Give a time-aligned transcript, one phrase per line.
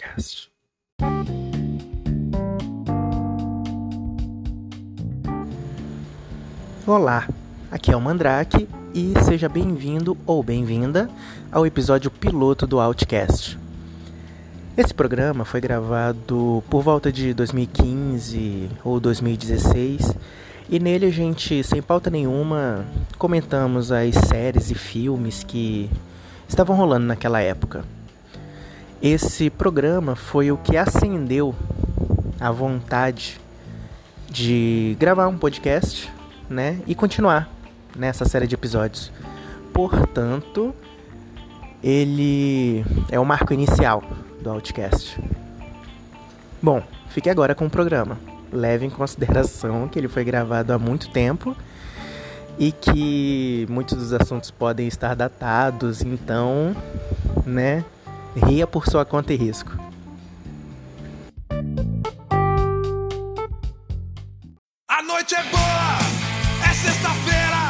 [0.00, 0.50] Outcast.
[6.86, 7.28] Olá,
[7.70, 11.10] aqui é o Mandrake e seja bem-vindo ou bem-vinda
[11.52, 13.58] ao episódio piloto do Outcast.
[14.76, 20.16] Esse programa foi gravado por volta de 2015 ou 2016
[20.70, 22.86] e nele a gente, sem pauta nenhuma,
[23.18, 25.90] comentamos as séries e filmes que
[26.48, 27.84] estavam rolando naquela época.
[29.02, 31.54] Esse programa foi o que acendeu
[32.38, 33.40] a vontade
[34.28, 36.12] de gravar um podcast,
[36.50, 37.48] né, e continuar
[37.96, 39.10] nessa série de episódios.
[39.72, 40.74] Portanto,
[41.82, 44.02] ele é o marco inicial
[44.42, 45.18] do Outcast.
[46.60, 48.18] Bom, fique agora com o programa.
[48.52, 51.56] Leve em consideração que ele foi gravado há muito tempo
[52.58, 56.76] e que muitos dos assuntos podem estar datados, então,
[57.46, 57.82] né,
[58.36, 59.72] ria por sua conta e risco.
[64.88, 65.98] A noite é boa,
[66.68, 67.60] é sexta-feira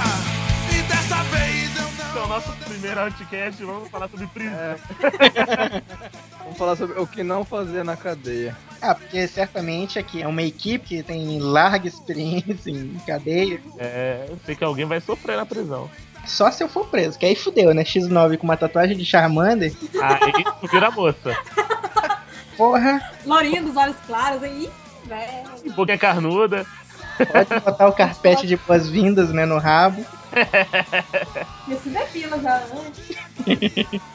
[0.73, 2.11] e dessa vez eu não.
[2.11, 4.77] Então, nosso primeiro outcast, vamos falar sobre prisão.
[6.51, 8.57] Vamos falar sobre o que não fazer na cadeia.
[8.83, 13.61] Ah, porque certamente aqui é uma equipe que tem larga experiência em cadeia.
[13.79, 15.89] É, eu sei que alguém vai sofrer na prisão.
[16.27, 17.83] Só se eu for preso, que aí fudeu, né?
[17.83, 19.73] X9 com uma tatuagem de Charmander.
[20.01, 21.37] Aí tu vira moça.
[22.57, 24.71] Porra, Lourinha dos olhos claros aí,
[25.07, 25.75] velho.
[25.77, 26.67] Um é carnuda.
[27.33, 30.05] pode botar o carpete de boas-vindas, né, no rabo.
[31.69, 33.17] E se depila já antes.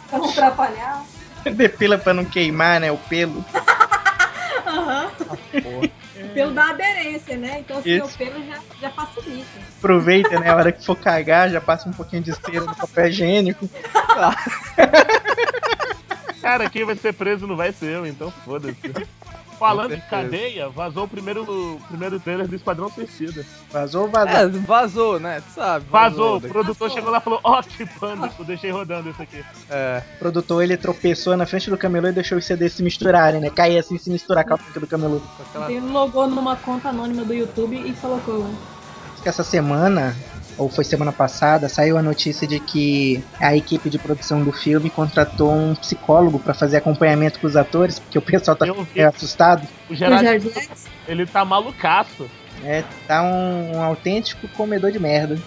[0.09, 1.03] pra não atrapalhar.
[1.43, 3.43] Depila pra não queimar, né, o pelo.
[4.65, 5.11] Aham.
[5.53, 5.87] O
[6.35, 7.59] pelo dá aderência, né?
[7.61, 8.05] Então se Isso.
[8.05, 9.47] o pelo já, já facilita.
[9.77, 13.07] Aproveita, né, a hora que for cagar, já passa um pouquinho de cera no papel
[13.07, 13.69] higiênico.
[16.41, 18.77] Cara, quem vai ser preso não vai ser eu, então foda-se.
[19.59, 23.45] Falando de cadeia, vazou o primeiro, o primeiro trailer do Esquadrão Suicida.
[23.71, 24.35] Vazou ou vazou?
[24.37, 25.41] É, vazou, né?
[25.47, 25.85] Tu sabe?
[25.89, 29.43] Vazou, o daqui- produtor chegou lá e falou, ó, que pânico, deixei rodando isso aqui.
[29.69, 33.39] É, O produtor, ele tropeçou na frente do camelô e deixou os CDs se misturarem,
[33.39, 33.49] né?
[33.49, 35.21] Cair assim, se misturar com a do camelô.
[35.69, 38.49] Ele logou numa conta anônima do YouTube e colocou lá.
[39.23, 40.15] que essa semana,
[40.57, 44.89] ou foi semana passada, saiu a notícia de que a equipe de produção do filme
[44.89, 48.65] contratou um psicólogo pra fazer acompanhamento com os atores, porque o pessoal tá
[49.09, 49.67] assustado.
[49.89, 50.51] O Gerard,
[51.07, 52.29] ele tá malucaço.
[52.63, 55.37] É, tá um, um autêntico comedor de merda.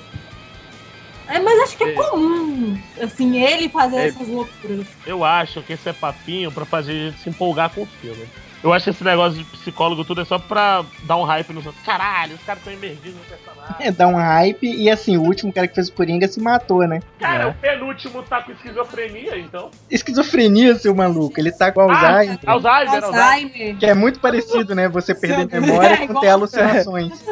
[1.26, 1.92] É, mas acho que é É.
[1.92, 4.06] comum, assim, ele fazer É.
[4.08, 4.86] essas loucuras.
[5.06, 8.24] Eu acho que esse é papinho pra fazer a gente se empolgar com o filme.
[8.62, 11.64] Eu acho que esse negócio de psicólogo tudo é só pra dar um hype nos
[11.64, 11.84] outros.
[11.84, 13.86] Caralho, os caras estão imergidos no personagem.
[13.86, 16.86] É, dá um hype e assim, o último cara que fez o Coringa se matou,
[16.86, 17.00] né?
[17.20, 17.46] Cara, É.
[17.46, 19.70] o penúltimo tá com esquizofrenia, então.
[19.88, 21.38] Esquizofrenia, seu maluco.
[21.38, 22.38] Ele tá com Alzheimer.
[22.44, 23.04] Ah, Alzheimer, Alzheimer.
[23.32, 23.78] Alzheimer.
[23.78, 24.88] Que é muito parecido, né?
[24.88, 27.24] Você perder memória é com ter alucinações.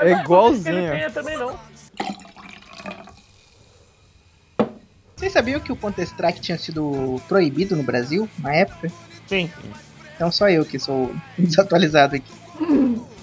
[0.00, 0.90] É Ele igualzinho.
[0.92, 1.54] tenha também não.
[5.16, 8.90] Vocês sabiam que o Counter-Strike tinha sido proibido no Brasil, na época?
[9.26, 9.50] Sim.
[10.20, 12.30] Então só eu que sou desatualizado aqui.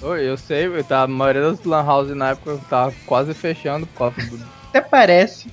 [0.02, 3.86] Oi, eu sei, eu tava- a maioria das lan house na época tava quase fechando
[3.86, 4.44] por causa do...
[4.70, 5.48] Até parece.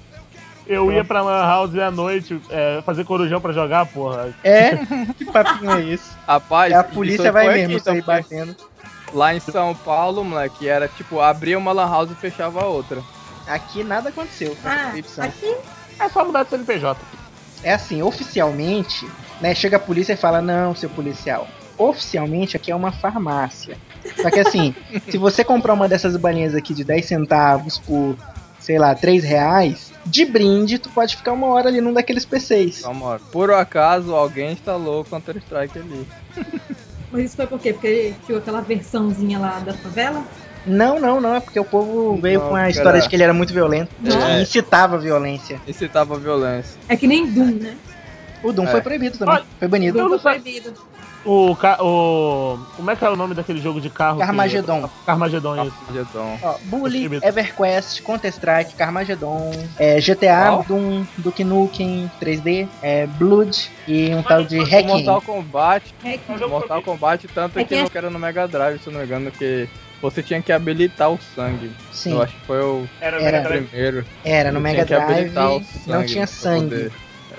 [0.66, 4.34] Eu ia pra Lan House à noite é, fazer corujão pra jogar, porra.
[4.42, 4.70] É?
[5.18, 6.10] que papinho é esse?
[6.26, 8.22] Rapaz, E a isso polícia vai mesmo sair também.
[8.22, 8.56] batendo.
[9.12, 13.02] Lá em São Paulo, moleque, era tipo, abria uma lan house e fechava a outra.
[13.46, 15.54] Aqui nada aconteceu Ah, aqui
[16.00, 16.98] É só mudar de CNPJ.
[17.62, 19.06] É assim, oficialmente,
[19.44, 19.54] né?
[19.54, 21.46] Chega a polícia e fala, não, seu policial.
[21.76, 23.76] Oficialmente aqui é uma farmácia.
[24.16, 24.74] Só que assim,
[25.06, 28.16] se você comprar uma dessas balinhas aqui de 10 centavos por,
[28.58, 32.80] sei lá, 3 reais, de brinde, tu pode ficar uma hora ali num daqueles PCs.
[32.80, 33.20] Calma, hora.
[33.30, 36.08] Por acaso, alguém instalou o Counter-Strike ali.
[37.12, 37.74] Mas isso foi por quê?
[37.74, 40.24] Porque ele tinha aquela versãozinha lá da favela?
[40.66, 42.70] Não, não, não, é porque o povo veio Não, com a cara.
[42.70, 43.90] história de que ele era muito violento.
[44.04, 44.38] É.
[44.38, 45.60] E incitava a violência.
[45.68, 46.80] Incitava a violência.
[46.88, 47.76] É que nem Doom, né?
[48.44, 48.70] O Doom É.
[48.70, 49.34] foi proibido também.
[49.36, 49.98] Olha, Foi banido.
[49.98, 50.74] Eu Doom foi proibido.
[51.24, 52.58] O, o.
[52.76, 54.18] Como é que é o nome daquele jogo de carro?
[54.20, 54.90] que- Carmageddon.
[55.06, 55.76] Carmageddon, isso.
[55.94, 56.38] Jetão.
[56.42, 57.06] Ó, Bully.
[57.22, 60.64] EverQuest, Counter-Strike, Carmageddon, é, GTA, Qual?
[60.68, 64.86] Doom, Duke Nukem 3D, é, Blood e um tal de O Hacking.
[64.86, 68.10] Mortal Kombat, É que- É jogo Mortal Kombat, tanto É que que não é- era
[68.10, 69.66] no Mega Drive, se eu não me engano, que
[70.02, 71.72] você tinha que habilitar o sangue.
[71.90, 73.36] Sim, Eu acho que foi o Era, Era.
[73.38, 73.48] era.
[73.48, 74.04] primeiro.
[74.22, 76.92] era no Eu Mega tinha que Drive, habilitar o não tinha sangue.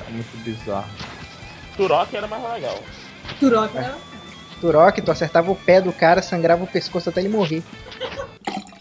[0.06, 0.90] Era muito bizarro.
[1.76, 2.80] Turok era mais legal.
[3.40, 3.96] Turok, né?
[4.62, 7.64] Turok, tu acertava o pé do cara, sangrava o pescoço até ele morrer.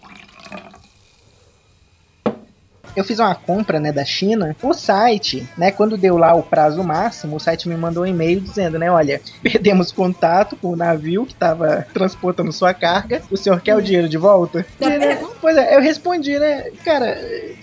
[2.96, 4.54] eu fiz uma compra, né, da China.
[4.62, 8.40] O site, né, quando deu lá o prazo máximo, o site me mandou um e-mail
[8.40, 13.22] dizendo, né, olha, perdemos contato com o navio que tava transportando sua carga.
[13.30, 14.66] O senhor quer o dinheiro de volta?
[14.80, 15.22] E, né?
[15.40, 17.18] Pois é, eu respondi, né, cara,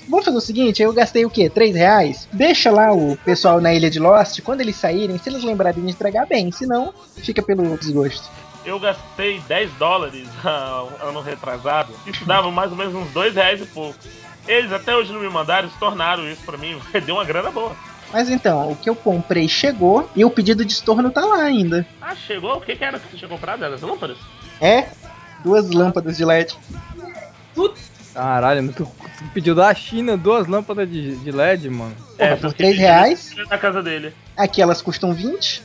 [0.08, 1.50] vamos fazer o seguinte, eu gastei o quê?
[1.50, 2.28] 3 reais?
[2.32, 5.92] Deixa lá o pessoal na ilha de Lost, quando eles saírem, se eles lembrarem de
[5.92, 8.30] entregar bem, senão fica pelo desgosto.
[8.64, 11.94] Eu gastei 10 dólares há um ano retrasado.
[12.06, 13.98] Isso dava mais ou menos uns 2 reais e pouco.
[14.48, 16.80] Eles até hoje não me mandaram, eles tornaram isso pra mim.
[17.06, 17.76] Deu uma grana boa.
[18.12, 21.86] Mas então, o que eu comprei chegou e o pedido de estorno tá lá ainda.
[22.02, 22.58] Ah, chegou?
[22.58, 23.64] O que, que era que você tinha comprado?
[23.64, 24.18] Era as lâmpadas?
[24.60, 24.88] É,
[25.44, 26.56] duas lâmpadas de LED.
[28.14, 31.96] Caralho, tu, tu pediu da China duas lâmpadas de, de LED, mano.
[32.18, 33.34] Porra, por porque 3 ele- reais.
[33.50, 34.14] Na casa dele.
[34.36, 35.64] Aqui elas custam 20.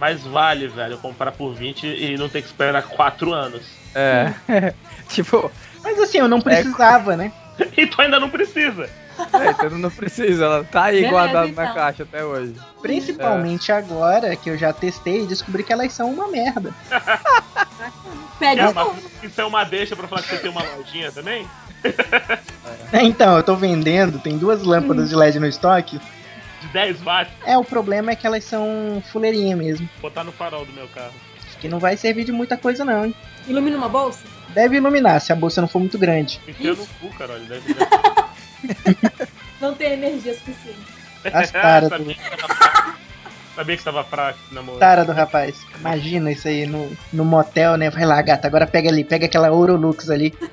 [0.00, 3.62] Mas vale, velho, comprar por 20 e não ter que esperar 4 anos.
[3.94, 4.32] É.
[5.08, 5.50] tipo,
[5.82, 7.32] Mas assim, eu não precisava, né?
[7.76, 8.88] E tu ainda não precisa.
[9.32, 11.74] é, tu não precisa, ela tá aí Beleza, guardada na então.
[11.74, 12.54] caixa até hoje.
[12.80, 16.72] Principalmente agora que eu já testei e descobri que elas são uma merda.
[18.38, 21.46] Pede É é isso é uma deixa pra falar que você tem uma lojinha também?
[22.92, 26.00] Então, eu tô vendendo, tem duas lâmpadas de LED no estoque.
[26.60, 29.88] De 10 watts, É, o problema é que elas são fuleirinha mesmo.
[30.00, 31.12] botar no farol do meu carro.
[31.60, 33.04] Que não vai servir de muita coisa, não.
[33.04, 33.14] hein?
[33.46, 34.24] Ilumina uma bolsa?
[34.58, 36.40] Deve iluminar se a bolsa não for muito grande.
[36.48, 37.44] Enfia no cu, caralho.
[37.44, 39.28] Deve, deve...
[39.60, 40.80] Não tem energia suficiente.
[41.32, 42.14] As taras do,
[43.54, 44.38] sabia, que tava fraco.
[44.50, 44.80] namoro.
[44.80, 45.64] tara do rapaz.
[45.78, 47.88] Imagina isso aí no, no motel, né?
[47.88, 50.34] Vai lá, gata, agora pega ali, pega aquela Orolux ali.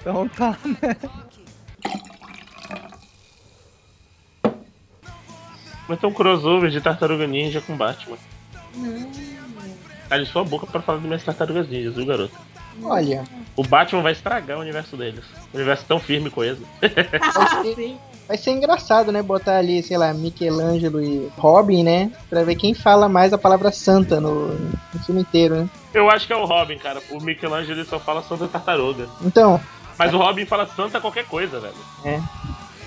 [0.00, 0.96] Então tá, né?
[5.88, 8.16] Vai ter um crossover de Tartaruga Ninja com Batman.
[10.08, 12.34] Cale sua boca pra falar das minhas tartarugas ninjas, viu, garoto?
[12.82, 13.24] Olha,
[13.56, 15.24] O Batman vai estragar o universo deles.
[15.52, 16.62] O universo tão firme e coeso.
[17.22, 17.98] Ah, sim.
[18.28, 19.22] vai ser engraçado, né?
[19.22, 22.12] Botar ali, sei lá, Michelangelo e Robin, né?
[22.28, 25.70] Pra ver quem fala mais a palavra santa no, no filme inteiro, né?
[25.94, 27.00] Eu acho que é o Robin, cara.
[27.10, 29.08] O Michelangelo só fala Santa Tartaruga.
[29.22, 29.58] Então,
[29.98, 31.74] Mas o Robin fala Santa qualquer coisa, velho.
[32.04, 32.20] É.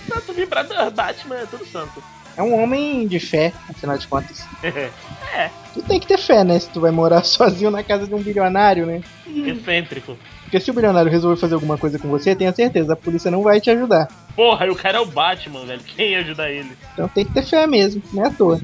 [0.08, 2.04] Santo vibrador, Batman, é tudo santo.
[2.40, 4.44] É um homem de fé, afinal de contas.
[5.32, 6.58] É, Tu tem que ter fé, né?
[6.58, 9.02] Se tu vai morar sozinho na casa de um bilionário, né?
[9.28, 10.18] excêntrico.
[10.44, 13.44] Porque se o bilionário resolver fazer alguma coisa com você, tenha certeza, a polícia não
[13.44, 14.08] vai te ajudar.
[14.36, 15.82] Porra, e o cara é o Batman, velho.
[15.96, 16.72] Quem ia ajudar ele?
[16.94, 18.60] Então tem que ter fé mesmo, não é à toa.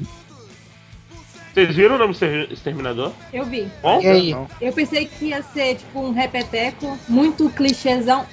[1.54, 3.12] Vocês viram o nome do Exter- Exterminador?
[3.32, 3.68] Eu vi.
[3.82, 4.02] Bom?
[4.02, 4.36] E aí?
[4.60, 8.26] Eu pensei que ia ser tipo um repeteco, muito clichêzão.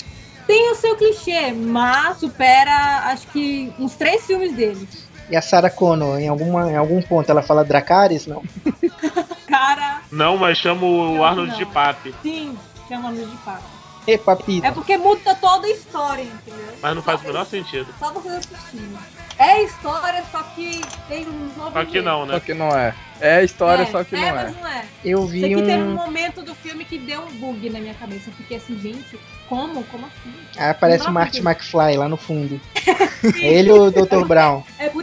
[0.46, 4.88] Tem o seu clichê, mas supera acho que uns três filmes dele.
[5.32, 8.26] E a Sarah Connor, em, alguma, em algum ponto, ela fala Dracarys?
[8.26, 8.42] Não.
[9.48, 11.58] Cara, Não, mas chamo o Arnold não.
[11.58, 12.14] de Papi.
[12.22, 12.54] sim,
[12.86, 13.62] chamamos de papo.
[14.06, 14.66] E papito.
[14.66, 16.74] É porque muda toda a história, entendeu?
[16.82, 17.86] Mas não faz o menor sentido.
[18.00, 18.98] Só você assistindo.
[19.38, 22.04] É história, só que tem um novo Só que jeito.
[22.04, 22.40] não, Só né?
[22.40, 22.94] que não é.
[23.20, 24.32] É história, é, só que é, não é.
[24.32, 24.84] mas não é.
[25.04, 25.94] Eu Sei vi que teve um um.
[25.94, 28.28] momento do filme que deu um bug na minha cabeça.
[28.30, 29.16] Eu fiquei assim, gente,
[29.48, 29.84] como?
[29.84, 30.34] Como assim?
[30.58, 32.60] Ah, aparece o Marty McFly lá no fundo.
[33.40, 34.24] Ele e o Dr.
[34.26, 34.64] Brown.
[34.80, 35.01] É por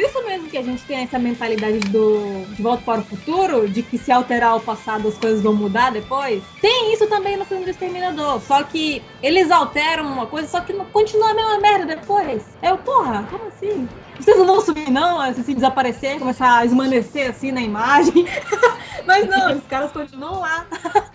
[0.49, 4.11] que a gente tem essa mentalidade do De Volta para o Futuro, de que se
[4.11, 6.43] alterar o passado as coisas vão mudar depois.
[6.61, 10.73] Tem isso também no filme do Exterminador, só que eles alteram uma coisa, só que
[10.73, 12.43] continua a mesma merda depois.
[12.61, 13.87] Eu, porra, como assim?
[14.19, 18.25] Vocês não vão subir não, assim, se desaparecer, começar a esmanecer assim na imagem.
[19.05, 20.65] Mas não, os caras continuam lá.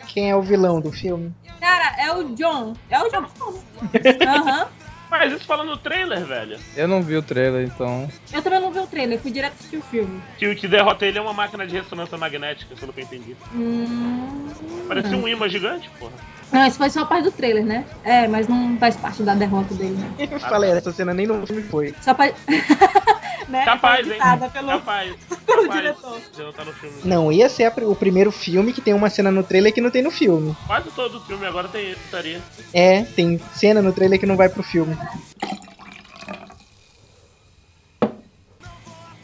[0.08, 1.34] Quem é o vilão do filme?
[1.60, 2.74] Cara, é o John.
[2.88, 3.26] É o John.
[4.26, 4.68] Aham.
[5.16, 6.58] Mas isso fala no trailer, velho.
[6.76, 8.08] Eu não vi o trailer, então.
[8.32, 10.20] Eu também não vi o trailer, eu fui direto assistir o filme.
[10.36, 13.36] Que o que derrota ele é uma máquina de ressonância magnética, pelo que eu entendi.
[13.54, 14.48] Hum...
[14.88, 16.14] Parecia um imã gigante, porra.
[16.50, 17.84] Não, isso foi só parte do trailer, né?
[18.02, 20.28] É, mas não faz parte da derrota dele, né?
[20.32, 21.94] Eu falei, essa cena nem no filme foi.
[22.02, 22.34] Só parte.
[23.54, 23.64] né?
[23.64, 24.22] Capaz, Foi hein?
[24.52, 25.16] Pelo, Capaz.
[25.46, 25.80] pelo Capaz.
[25.80, 26.20] diretor.
[26.38, 26.96] Não tá no filme.
[27.04, 30.02] Não, ia ser o primeiro filme que tem uma cena no trailer que não tem
[30.02, 30.56] no filme.
[30.66, 32.40] Quase todo filme agora tem estaria.
[32.72, 34.96] É, tem cena no trailer que não vai pro filme.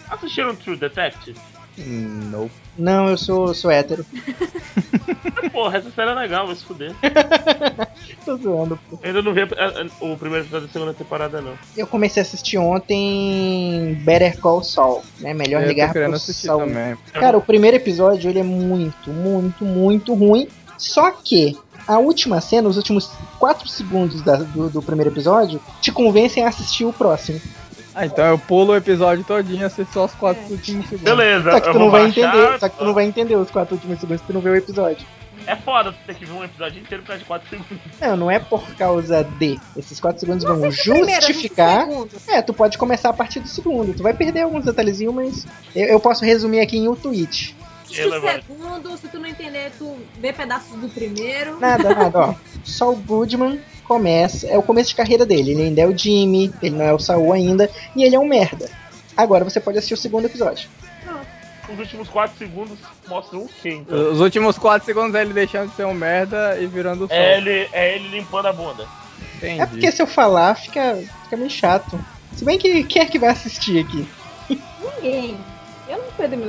[0.08, 1.38] Assistiram True Detective?
[1.86, 2.52] Nope.
[2.78, 4.04] Não, eu sou, sou hétero.
[5.52, 6.94] Porra, essa série é legal, vai se fuder.
[8.24, 8.98] Tô zoando, pô.
[9.02, 11.52] Eu ainda não vi a- a- o primeiro episódio da segunda temporada, não.
[11.76, 15.34] Eu comecei a assistir ontem Better Call Saul, né?
[15.34, 16.60] Melhor eu ligar pro Saul.
[16.66, 16.96] também.
[17.12, 20.48] Cara, o primeiro episódio ele é muito, muito, muito ruim.
[20.78, 25.90] Só que a última cena, os últimos 4 segundos da- do, do primeiro episódio, te
[25.92, 27.40] convencem a assistir o próximo.
[27.94, 31.04] Ah, então eu pulo o episódio todinho e assisto só os quatro últimos segundos.
[31.16, 32.20] Beleza, Só que eu tu vou não vai baixar.
[32.20, 34.50] entender, só que tu não vai entender os 4 últimos segundos se tu não vê
[34.50, 35.06] o episódio.
[35.46, 37.78] É foda tu ter que ver um episódio inteiro por causa de 4 segundos.
[38.00, 39.58] Não, não é por causa de.
[39.76, 41.88] Esses 4 segundos vão Primeiro, justificar.
[42.28, 43.94] É, tu pode começar a partir do segundo.
[43.94, 47.56] Tu vai perder alguns detalhezinhos, mas eu, eu posso resumir aqui em um tweet.
[47.90, 48.46] No Relevante.
[48.46, 51.58] segundo, se tu não entender, tu vê pedaços do primeiro.
[51.58, 52.34] Nada, nada, ó.
[52.64, 54.46] Só o Goodman começa.
[54.46, 55.52] É o começo de carreira dele.
[55.52, 58.26] Ele ainda é o Jimmy, ele não é o Saul ainda, e ele é um
[58.26, 58.70] merda.
[59.16, 60.68] Agora você pode assistir o segundo episódio.
[61.72, 62.78] Os últimos 4 segundos
[63.08, 64.12] mostram o quê, então?
[64.12, 67.16] Os últimos 4 segundos é ele deixando de ser um merda e virando o sol.
[67.16, 68.86] É ele, é ele limpando a bunda.
[69.36, 69.60] Entendi.
[69.60, 71.98] É porque se eu falar, fica, fica meio chato.
[72.34, 74.06] Se bem que quem é que vai assistir aqui?
[74.96, 75.38] Ninguém.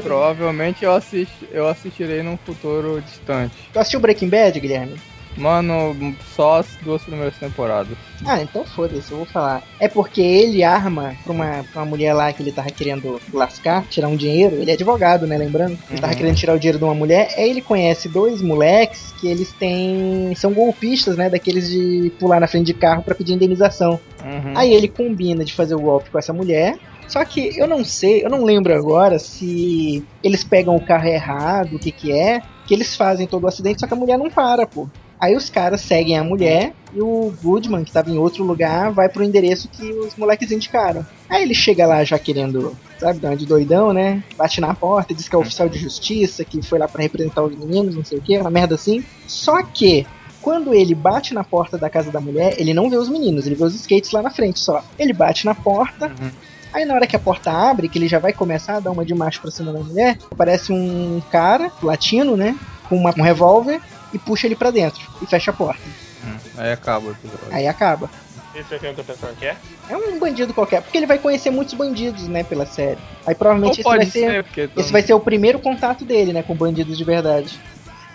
[0.04, 3.54] Provavelmente eu, assisti, eu assistirei num futuro distante.
[3.72, 4.96] Tu assistiu Breaking Bad, Guilherme?
[5.38, 7.98] Mano, só as duas primeiras temporadas.
[8.26, 9.64] Ah, então foda-se, eu vou falar.
[9.80, 13.84] É porque ele arma pra uma, pra uma mulher lá que ele tava querendo lascar,
[13.90, 14.56] tirar um dinheiro.
[14.58, 15.38] Ele é advogado, né?
[15.38, 15.78] Lembrando?
[15.90, 16.20] Ele tava Uhum.
[16.20, 17.34] querendo tirar o dinheiro de uma mulher.
[17.38, 20.34] Aí ele conhece dois moleques que eles têm.
[20.36, 21.30] são golpistas, né?
[21.30, 24.00] Daqueles de pular na frente de carro pra pedir indenização.
[24.24, 24.54] Uhum.
[24.56, 26.78] Aí ele combina de fazer o golpe com essa mulher.
[27.08, 31.76] Só que eu não sei, eu não lembro agora se eles pegam o carro errado,
[31.76, 34.30] o que que é, que eles fazem todo o acidente, só que a mulher não
[34.30, 34.88] para, pô.
[35.22, 39.08] Aí os caras seguem a mulher e o Goodman, que tava em outro lugar, vai
[39.08, 41.06] pro endereço que os moleques indicaram.
[41.30, 44.24] Aí ele chega lá já querendo, sabe, dar de doidão, né?
[44.36, 47.56] Bate na porta, diz que é oficial de justiça, que foi lá pra representar os
[47.56, 49.04] meninos, não sei o que, uma merda assim.
[49.28, 50.08] Só que
[50.42, 53.54] quando ele bate na porta da casa da mulher, ele não vê os meninos, ele
[53.54, 54.84] vê os skates lá na frente só.
[54.98, 56.32] Ele bate na porta, Uhum.
[56.74, 59.06] aí na hora que a porta abre, que ele já vai começar a dar uma
[59.06, 62.58] de macho pra cima da mulher, aparece um cara, latino, né?
[62.90, 63.80] Com uma- um revólver
[64.14, 65.82] e puxa ele pra dentro e fecha a porta.
[66.26, 67.48] Hum, Aí acaba o episódio.
[67.52, 68.10] Aí acaba.
[68.54, 69.56] Esse aqui é o que eu tô pensando que é?
[69.90, 73.00] É um bandido qualquer, porque ele vai conhecer muitos bandidos, né, pela série.
[73.26, 74.30] Aí provavelmente esse vai ser.
[74.30, 77.58] ser, porque Esse vai ser o primeiro contato dele, né, com bandidos de verdade.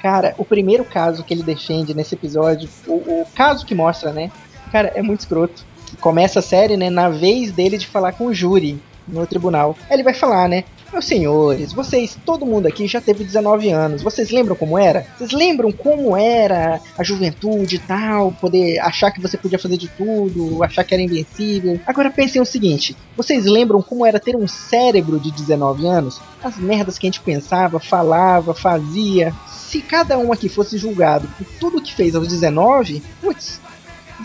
[0.03, 4.31] Cara, o primeiro caso que ele defende nesse episódio, o, o caso que mostra, né?
[4.71, 5.65] Cara, é muito escroto.
[6.01, 9.75] Começa a série, né, na vez dele de falar com o júri no tribunal.
[9.89, 10.65] Aí ele vai falar, né?
[10.93, 14.03] Meus senhores, vocês, todo mundo aqui já teve 19 anos.
[14.03, 15.05] Vocês lembram como era?
[15.19, 18.33] Vocês lembram como era a juventude e tal?
[18.33, 21.81] Poder achar que você podia fazer de tudo, achar que era invencível.
[21.87, 26.21] Agora pensem o seguinte: vocês lembram como era ter um cérebro de 19 anos?
[26.43, 29.35] As merdas que a gente pensava, falava, fazia.
[29.49, 33.61] Se cada um aqui fosse julgado por tudo que fez aos 19, putz,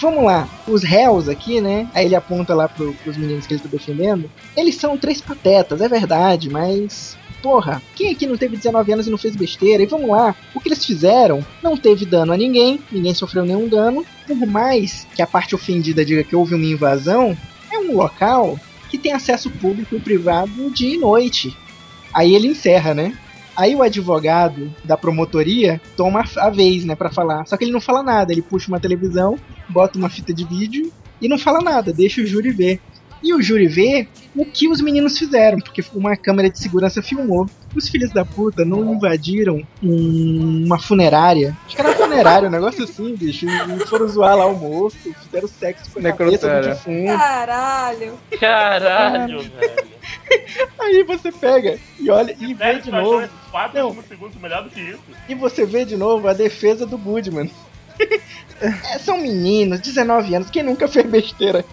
[0.01, 1.87] Vamos lá, os réus aqui, né?
[1.93, 4.31] Aí ele aponta lá pro, pros meninos que ele tá defendendo.
[4.57, 7.15] Eles são três patetas, é verdade, mas.
[7.39, 9.81] Porra, quem aqui não teve 19 anos e não fez besteira?
[9.83, 13.67] E vamos lá, o que eles fizeram não teve dano a ninguém, ninguém sofreu nenhum
[13.67, 14.03] dano.
[14.25, 17.37] Por mais que a parte ofendida diga que houve uma invasão,
[17.71, 21.55] é um local que tem acesso público e privado dia e noite.
[22.11, 23.15] Aí ele encerra, né?
[23.55, 27.45] Aí o advogado da promotoria toma a vez, né, pra falar.
[27.45, 29.37] Só que ele não fala nada, ele puxa uma televisão,
[29.69, 30.91] bota uma fita de vídeo
[31.21, 32.79] e não fala nada, deixa o júri ver.
[33.23, 37.47] E o júri vê o que os meninos fizeram, porque uma câmera de segurança filmou.
[37.75, 41.55] Os filhos da puta não invadiram um- uma funerária.
[41.67, 43.45] Acho que era funerária, um negócio assim, bicho.
[43.47, 47.15] E foram zoar lá o moço, fizeram sexo com a cabeça do defunto.
[47.19, 48.13] Caralho.
[48.39, 49.91] Caralho, velho.
[50.81, 53.21] Aí você pega e olha e vê Sério, de novo.
[53.21, 54.03] esses 4 Não.
[54.03, 54.99] segundos melhor do que isso?
[55.29, 57.49] E você vê de novo a defesa do Goodman.
[58.61, 61.65] É, são meninos, 19 anos, quem nunca fez besteira?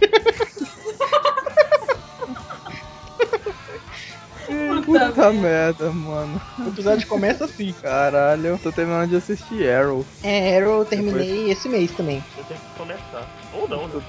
[4.87, 6.41] Puta merda, mano.
[6.59, 7.75] O episódio começa assim.
[7.83, 10.03] Caralho, tô terminando de assistir Arrow.
[10.23, 12.25] É, Arrow eu terminei esse mês também.
[12.39, 13.29] Eu tenho que começar.
[13.53, 14.03] Ou não, né?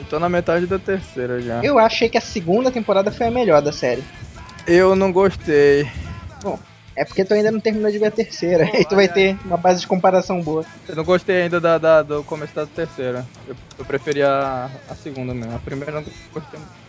[0.00, 1.62] Eu tô na metade da terceira já.
[1.62, 4.02] Eu achei que a segunda temporada foi a melhor da série.
[4.66, 5.88] Eu não gostei.
[6.96, 8.64] É porque tu ainda não terminou de ver a terceira.
[8.72, 10.64] Aí tu vai ter uma base de comparação boa.
[10.88, 13.26] Eu não gostei ainda da, da- do começo da terceira.
[13.48, 15.54] Eu, eu preferia a, a segunda mesmo.
[15.56, 16.84] A primeira não gostei muito.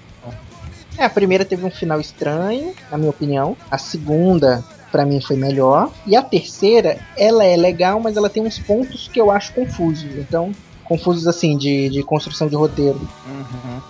[0.97, 3.57] É, a primeira teve um final estranho, na minha opinião.
[3.69, 5.91] A segunda, pra mim, foi melhor.
[6.05, 10.15] E a terceira, ela é legal, mas ela tem uns pontos que eu acho confusos.
[10.15, 10.51] Então,
[10.83, 13.01] confusos assim, de, de construção de roteiro.
[13.27, 13.81] Uhum.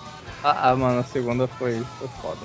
[0.42, 2.40] Ah, ah, mano, a segunda foi, foi foda.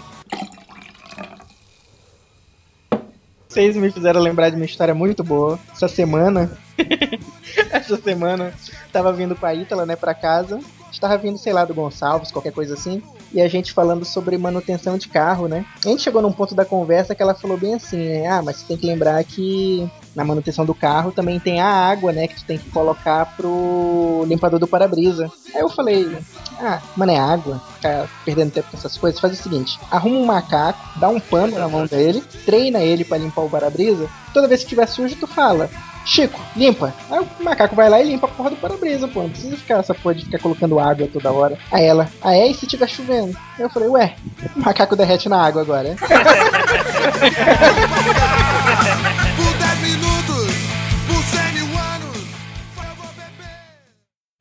[3.51, 5.59] Vocês me fizeram lembrar de uma história muito boa.
[5.73, 6.57] Essa semana.
[7.69, 8.53] essa semana,
[8.93, 10.55] tava vindo com a Ítala, né, pra casa.
[10.55, 13.03] A gente tava vindo, sei lá, do Gonçalves, qualquer coisa assim.
[13.33, 15.65] E a gente falando sobre manutenção de carro, né?
[15.85, 18.27] A gente chegou num ponto da conversa que ela falou bem assim, né?
[18.27, 22.13] Ah, mas você tem que lembrar que na manutenção do carro também tem a água,
[22.13, 22.29] né?
[22.29, 25.29] Que tu tem que colocar pro limpador do para-brisa.
[25.53, 26.09] Aí eu falei,
[26.61, 29.19] ah, mano, é água, ficar perdendo tempo com essas coisas.
[29.19, 33.17] Faz o seguinte: arruma um macaco, dá um pano na mão dele, treina ele pra
[33.17, 34.07] limpar o para-brisa.
[34.33, 35.69] Toda vez que tiver sujo, tu fala:
[36.05, 36.93] Chico, limpa.
[37.09, 39.23] Aí o macaco vai lá e limpa a porra do para-brisa, pô.
[39.23, 41.57] Não precisa ficar essa porra de ficar colocando água toda hora.
[41.71, 42.47] Aí ela, ah é?
[42.47, 43.37] E se tiver chovendo?
[43.57, 44.15] Aí eu falei, ué,
[44.55, 45.95] o macaco derrete na água agora, é?